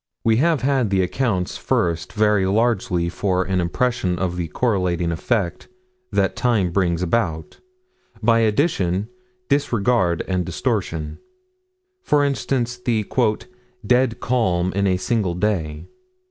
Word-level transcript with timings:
We 0.23 0.37
have 0.37 0.63
had 0.63 0.89
the 0.89 1.01
later 1.01 1.13
accounts 1.13 1.57
first 1.57 2.11
very 2.13 2.47
largely 2.47 3.07
for 3.07 3.43
an 3.43 3.61
impression 3.61 4.17
of 4.17 4.35
the 4.35 4.47
correlating 4.47 5.11
effect 5.11 5.67
that 6.11 6.35
time 6.35 6.71
brings 6.71 7.03
about, 7.03 7.59
by 8.23 8.39
addition, 8.39 9.09
disregard 9.47 10.23
and 10.27 10.43
distortion. 10.43 11.19
For 12.01 12.23
instance, 12.25 12.77
the 12.77 13.05
"dead 13.85 14.19
calm 14.19 14.73
in 14.73 14.87
a 14.87 14.97
single 14.97 15.35
day." 15.35 15.85